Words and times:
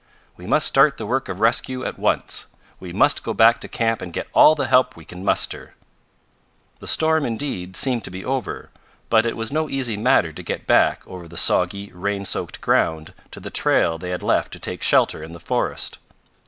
We 0.35 0.47
must 0.47 0.65
start 0.65 0.97
the 0.97 1.05
work 1.05 1.29
of 1.29 1.41
rescue 1.41 1.85
at 1.85 1.99
once. 1.99 2.47
We 2.79 2.91
must 2.91 3.21
go 3.21 3.35
back 3.35 3.61
to 3.61 3.67
camp 3.67 4.01
and 4.01 4.11
get 4.11 4.25
all 4.33 4.55
the 4.55 4.65
help 4.65 4.95
we 4.95 5.05
can 5.05 5.23
muster." 5.23 5.75
The 6.79 6.87
storm, 6.87 7.23
indeed, 7.23 7.75
seemed 7.75 8.03
to 8.05 8.09
be 8.09 8.25
over, 8.25 8.71
but 9.11 9.27
it 9.27 9.37
was 9.37 9.51
no 9.51 9.69
easy 9.69 9.97
matter 9.97 10.31
to 10.31 10.41
get 10.41 10.65
back 10.65 11.03
over 11.05 11.27
the 11.27 11.37
soggy, 11.37 11.91
rain 11.93 12.25
soaked 12.25 12.61
ground 12.61 13.13
to 13.29 13.39
the 13.39 13.51
trail 13.51 13.99
they 13.99 14.09
had 14.09 14.23
left 14.23 14.51
to 14.53 14.59
take 14.59 14.81
shelter 14.81 15.21
in 15.21 15.33
the 15.33 15.39
forest. 15.39 15.99